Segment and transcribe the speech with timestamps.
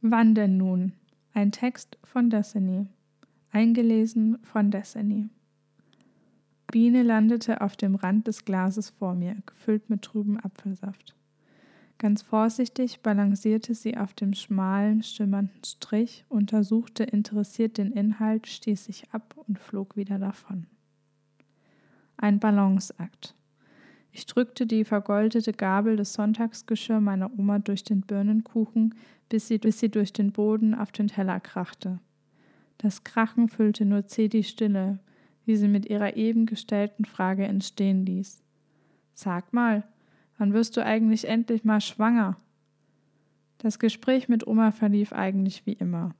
[0.00, 0.92] Wann denn nun?
[1.34, 2.86] Ein Text von Destiny.
[3.50, 5.28] Eingelesen von Destiny.
[6.70, 11.16] Biene landete auf dem Rand des Glases vor mir, gefüllt mit trübem Apfelsaft.
[11.98, 19.10] Ganz vorsichtig balancierte sie auf dem schmalen, schimmernden Strich, untersuchte interessiert den Inhalt, stieß sich
[19.10, 20.66] ab und flog wieder davon.
[22.16, 23.34] Ein Balanceakt.
[24.12, 28.94] Ich drückte die vergoldete Gabel des Sonntagsgeschirr meiner Oma durch den Birnenkuchen,
[29.28, 32.00] bis sie, bis sie durch den Boden auf den Teller krachte.
[32.78, 34.98] Das Krachen füllte nur zäh die Stille,
[35.44, 38.42] wie sie mit ihrer eben gestellten Frage entstehen ließ.
[39.14, 39.84] Sag mal,
[40.38, 42.36] wann wirst du eigentlich endlich mal schwanger?
[43.58, 46.14] Das Gespräch mit Oma verlief eigentlich wie immer.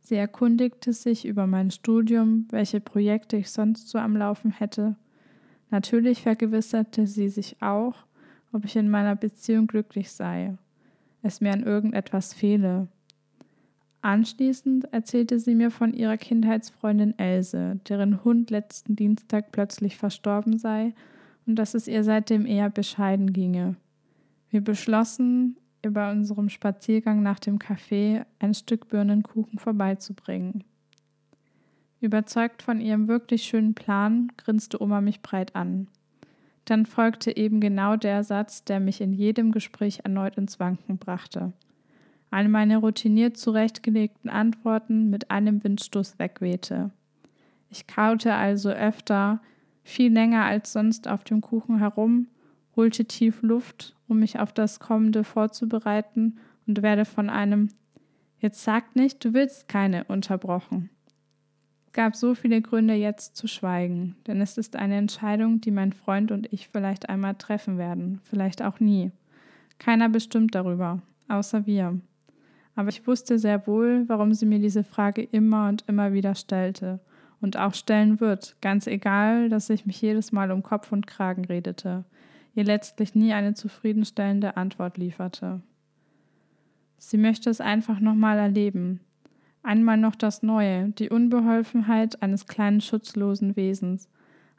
[0.00, 4.96] Sie erkundigte sich über mein Studium, welche Projekte ich sonst so am Laufen hätte
[5.76, 8.06] Natürlich vergewisserte sie sich auch,
[8.50, 10.56] ob ich in meiner Beziehung glücklich sei,
[11.20, 12.88] es mir an irgendetwas fehle.
[14.00, 20.94] Anschließend erzählte sie mir von ihrer Kindheitsfreundin Else, deren Hund letzten Dienstag plötzlich verstorben sei
[21.44, 23.76] und dass es ihr seitdem eher bescheiden ginge.
[24.48, 30.64] Wir beschlossen, ihr bei unserem Spaziergang nach dem Café ein Stück Birnenkuchen vorbeizubringen.
[32.06, 35.88] Überzeugt von ihrem wirklich schönen Plan, grinste Oma mich breit an.
[36.64, 41.52] Dann folgte eben genau der Satz, der mich in jedem Gespräch erneut ins Wanken brachte.
[42.30, 46.92] All meine routiniert zurechtgelegten Antworten mit einem Windstoß wegwehte.
[47.70, 49.40] Ich kaute also öfter,
[49.82, 52.28] viel länger als sonst auf dem Kuchen herum,
[52.76, 57.68] holte tief Luft, um mich auf das Kommende vorzubereiten und werde von einem
[58.38, 60.90] Jetzt sag nicht, du willst keine unterbrochen
[61.96, 66.30] gab so viele Gründe, jetzt zu schweigen, denn es ist eine Entscheidung, die mein Freund
[66.30, 69.12] und ich vielleicht einmal treffen werden, vielleicht auch nie.
[69.78, 71.98] Keiner bestimmt darüber, außer wir.
[72.74, 77.00] Aber ich wusste sehr wohl, warum sie mir diese Frage immer und immer wieder stellte
[77.40, 81.46] und auch stellen wird, ganz egal, dass ich mich jedes Mal um Kopf und Kragen
[81.46, 82.04] redete,
[82.54, 85.62] ihr letztlich nie eine zufriedenstellende Antwort lieferte.
[86.98, 89.00] Sie möchte es einfach nochmal erleben,
[89.66, 94.08] Einmal noch das Neue, die Unbeholfenheit eines kleinen schutzlosen Wesens,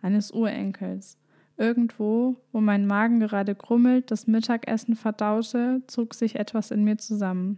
[0.02, 1.18] eines Urenkels.
[1.56, 7.58] Irgendwo, wo mein Magen gerade grummelt, das Mittagessen verdaute, zog sich etwas in mir zusammen.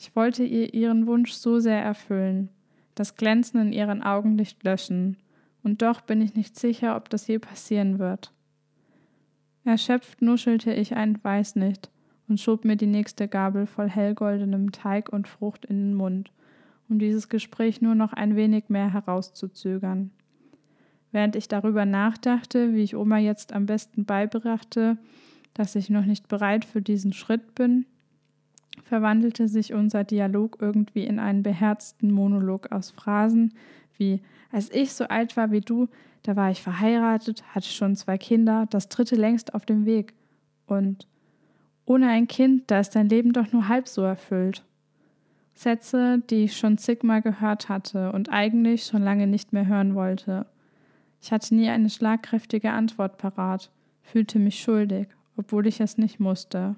[0.00, 2.48] Ich wollte ihr ihren Wunsch so sehr erfüllen,
[2.96, 5.16] das Glänzen in ihren Augenlicht löschen,
[5.62, 8.32] und doch bin ich nicht sicher, ob das je passieren wird.
[9.64, 11.88] Erschöpft nuschelte ich ein Weiß nicht
[12.26, 16.32] und schob mir die nächste Gabel voll hellgoldenem Teig und Frucht in den Mund
[16.88, 20.10] um dieses Gespräch nur noch ein wenig mehr herauszuzögern.
[21.12, 24.98] Während ich darüber nachdachte, wie ich Oma jetzt am besten beibrachte,
[25.54, 27.86] dass ich noch nicht bereit für diesen Schritt bin,
[28.82, 33.54] verwandelte sich unser Dialog irgendwie in einen beherzten Monolog aus Phrasen
[33.96, 35.88] wie Als ich so alt war wie du,
[36.24, 40.14] da war ich verheiratet, hatte schon zwei Kinder, das dritte längst auf dem Weg.
[40.66, 41.06] Und
[41.86, 44.64] ohne ein Kind, da ist dein Leben doch nur halb so erfüllt.
[45.54, 50.46] Sätze, die ich schon zigmal gehört hatte und eigentlich schon lange nicht mehr hören wollte.
[51.20, 53.70] Ich hatte nie eine schlagkräftige Antwort parat,
[54.02, 56.74] fühlte mich schuldig, obwohl ich es nicht musste.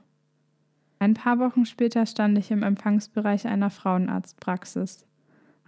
[0.99, 5.05] Ein paar Wochen später stand ich im Empfangsbereich einer Frauenarztpraxis.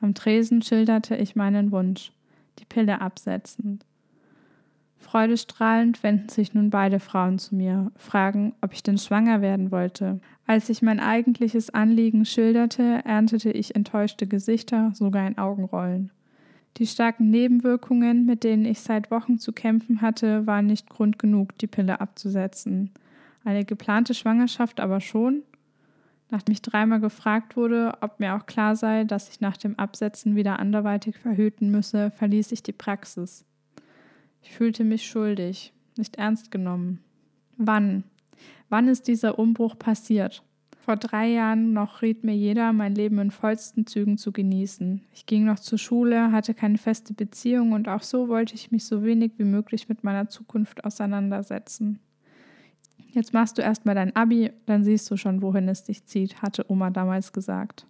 [0.01, 2.13] Am Tresen schilderte ich meinen Wunsch,
[2.59, 3.85] die Pille absetzend.
[4.99, 10.21] Freudestrahlend wenden sich nun beide Frauen zu mir, fragen, ob ich denn schwanger werden wollte.
[10.47, 16.11] Als ich mein eigentliches Anliegen schilderte, erntete ich enttäuschte Gesichter, sogar ein Augenrollen.
[16.77, 21.57] Die starken Nebenwirkungen, mit denen ich seit Wochen zu kämpfen hatte, waren nicht Grund genug,
[21.59, 22.91] die Pille abzusetzen.
[23.45, 25.43] Eine geplante Schwangerschaft aber schon?
[26.31, 30.37] Nachdem ich dreimal gefragt wurde, ob mir auch klar sei, dass ich nach dem Absetzen
[30.37, 33.45] wieder anderweitig verhüten müsse, verließ ich die Praxis.
[34.49, 37.01] Ich fühlte mich schuldig, nicht ernst genommen.
[37.59, 38.03] Wann?
[38.71, 40.43] Wann ist dieser Umbruch passiert?
[40.81, 45.03] Vor drei Jahren noch riet mir jeder, mein Leben in vollsten Zügen zu genießen.
[45.13, 48.87] Ich ging noch zur Schule, hatte keine feste Beziehung und auch so wollte ich mich
[48.87, 52.01] so wenig wie möglich mit meiner Zukunft auseinandersetzen.
[53.11, 56.65] Jetzt machst du erstmal dein Abi, dann siehst du schon, wohin es dich zieht, hatte
[56.71, 57.87] Oma damals gesagt.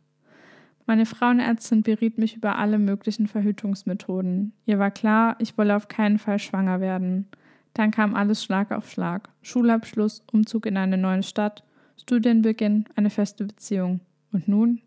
[0.88, 4.54] Meine Frauenärztin beriet mich über alle möglichen Verhütungsmethoden.
[4.64, 7.26] Ihr war klar, ich wolle auf keinen Fall schwanger werden.
[7.74, 9.28] Dann kam alles Schlag auf Schlag.
[9.42, 11.62] Schulabschluss, Umzug in eine neue Stadt,
[12.00, 14.00] Studienbeginn, eine feste Beziehung.
[14.32, 14.80] Und nun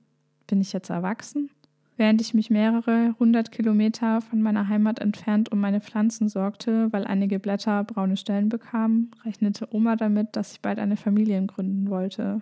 [0.48, 1.52] bin ich jetzt erwachsen?
[1.98, 7.06] Während ich mich mehrere hundert Kilometer von meiner Heimat entfernt um meine Pflanzen sorgte, weil
[7.06, 12.42] einige Blätter braune Stellen bekamen, rechnete Oma damit, dass ich bald eine Familie gründen wollte.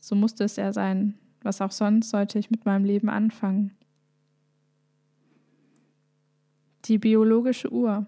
[0.00, 1.14] So musste es ja sein.
[1.42, 3.72] Was auch sonst sollte ich mit meinem Leben anfangen?
[6.84, 8.06] Die biologische Uhr.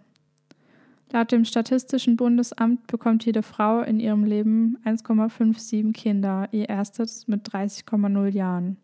[1.12, 7.48] Laut dem Statistischen Bundesamt bekommt jede Frau in ihrem Leben 1,57 Kinder, ihr erstes mit
[7.48, 8.76] 30,0 Jahren.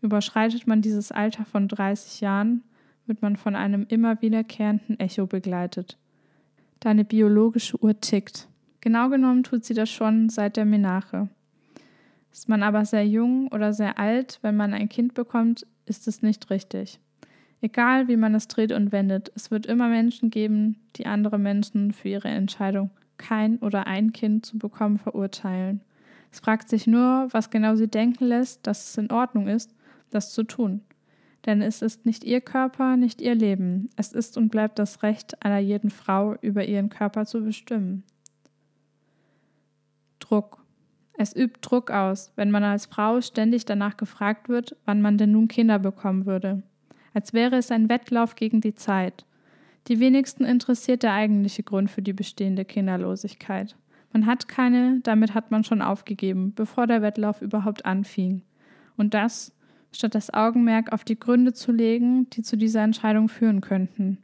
[0.00, 2.62] Überschreitet man dieses Alter von 30 Jahren,
[3.06, 5.98] wird man von einem immer wiederkehrenden Echo begleitet.
[6.80, 8.48] Deine biologische Uhr tickt.
[8.80, 11.28] Genau genommen tut sie das schon seit der Menache.
[12.32, 16.22] Ist man aber sehr jung oder sehr alt, wenn man ein Kind bekommt, ist es
[16.22, 17.00] nicht richtig.
[17.60, 21.92] Egal wie man es dreht und wendet, es wird immer Menschen geben, die andere Menschen
[21.92, 25.82] für ihre Entscheidung, kein oder ein Kind zu bekommen, verurteilen.
[26.32, 29.74] Es fragt sich nur, was genau sie denken lässt, dass es in Ordnung ist,
[30.10, 30.80] das zu tun.
[31.46, 33.88] Denn es ist nicht ihr Körper, nicht ihr Leben.
[33.96, 38.04] Es ist und bleibt das Recht einer jeden Frau, über ihren Körper zu bestimmen.
[40.18, 40.59] Druck.
[41.20, 45.32] Es übt Druck aus, wenn man als Frau ständig danach gefragt wird, wann man denn
[45.32, 46.62] nun Kinder bekommen würde
[47.14, 49.24] als wäre es ein Wettlauf gegen die Zeit.
[49.88, 53.76] Die wenigsten interessiert der eigentliche Grund für die bestehende Kinderlosigkeit.
[54.12, 58.42] Man hat keine, damit hat man schon aufgegeben, bevor der Wettlauf überhaupt anfing.
[58.96, 59.52] Und das,
[59.92, 64.18] statt das Augenmerk auf die Gründe zu legen, die zu dieser Entscheidung führen könnten.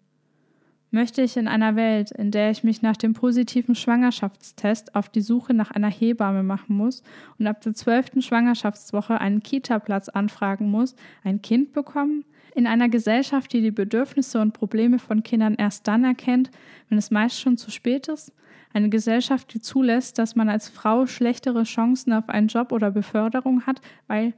[0.97, 5.21] Möchte ich in einer Welt, in der ich mich nach dem positiven Schwangerschaftstest auf die
[5.21, 7.03] Suche nach einer Hebamme machen muss
[7.39, 12.25] und ab der zwölften Schwangerschaftswoche einen Kita-Platz anfragen muss, ein Kind bekommen?
[12.55, 16.51] In einer Gesellschaft, die die Bedürfnisse und Probleme von Kindern erst dann erkennt,
[16.89, 18.33] wenn es meist schon zu spät ist?
[18.73, 23.67] Eine Gesellschaft, die zulässt, dass man als Frau schlechtere Chancen auf einen Job oder Beförderung
[23.67, 24.33] hat, weil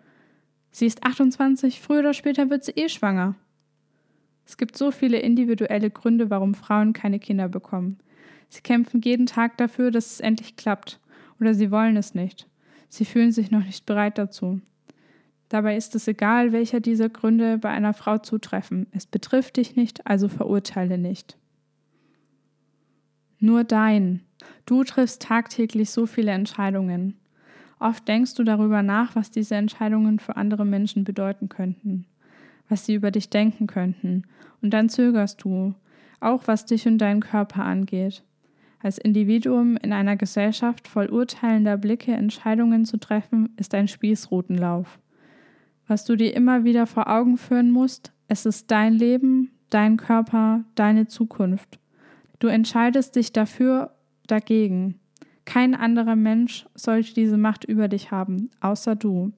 [0.72, 3.36] sie ist 28, früher oder später wird sie eh schwanger.
[4.48, 7.98] Es gibt so viele individuelle Gründe, warum Frauen keine Kinder bekommen.
[8.48, 11.00] Sie kämpfen jeden Tag dafür, dass es endlich klappt,
[11.38, 12.48] oder sie wollen es nicht.
[12.88, 14.62] Sie fühlen sich noch nicht bereit dazu.
[15.50, 18.86] Dabei ist es egal, welcher dieser Gründe bei einer Frau zutreffen.
[18.92, 21.36] Es betrifft dich nicht, also verurteile nicht.
[23.40, 24.22] Nur dein.
[24.64, 27.18] Du triffst tagtäglich so viele Entscheidungen.
[27.80, 32.06] Oft denkst du darüber nach, was diese Entscheidungen für andere Menschen bedeuten könnten,
[32.68, 34.24] was sie über dich denken könnten,
[34.62, 35.74] und dann zögerst du,
[36.20, 38.22] auch was dich und deinen Körper angeht.
[38.80, 44.98] Als Individuum in einer Gesellschaft voll urteilender Blicke Entscheidungen zu treffen, ist ein Spießrutenlauf
[45.88, 50.64] was du dir immer wieder vor Augen führen musst, es ist dein Leben, dein Körper,
[50.74, 51.80] deine Zukunft.
[52.38, 53.94] Du entscheidest dich dafür,
[54.26, 55.00] dagegen.
[55.46, 59.32] Kein anderer Mensch sollte diese Macht über dich haben, außer du,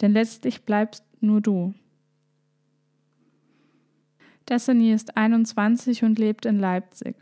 [0.00, 1.74] denn letztlich bleibst nur du.
[4.50, 7.14] Destiny ist 21 und lebt in Leipzig.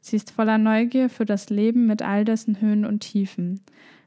[0.00, 3.60] Sie ist voller Neugier für das Leben mit all dessen Höhen und Tiefen.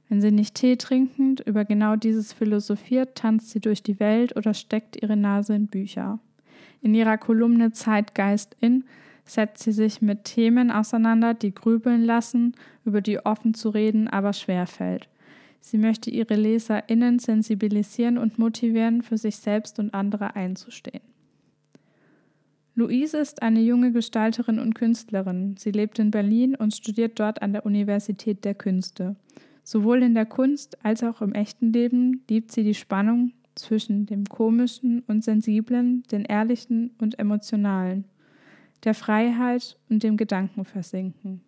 [0.07, 4.53] Wenn sie nicht Tee trinkend über genau dieses philosophiert, tanzt sie durch die Welt oder
[4.53, 6.19] steckt ihre Nase in Bücher.
[6.81, 8.85] In ihrer Kolumne Zeitgeist in
[9.25, 12.55] setzt sie sich mit Themen auseinander, die grübeln lassen,
[12.85, 15.09] über die offen zu reden aber schwer fällt.
[15.59, 21.12] Sie möchte ihre LeserInnen sensibilisieren und motivieren, für sich selbst und andere einzustehen.
[22.75, 25.55] Luise ist eine junge Gestalterin und Künstlerin.
[25.57, 29.15] Sie lebt in Berlin und studiert dort an der Universität der Künste.
[29.63, 34.25] Sowohl in der Kunst als auch im echten Leben liebt sie die Spannung zwischen dem
[34.25, 38.05] Komischen und Sensiblen, den Ehrlichen und Emotionalen,
[38.83, 41.41] der Freiheit und dem Gedankenversinken.